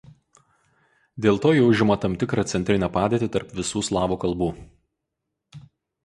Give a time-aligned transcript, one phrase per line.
[1.25, 4.49] Dėl to ji užima tam tikrą centrinę padėtį tarp visų slavų kalbų.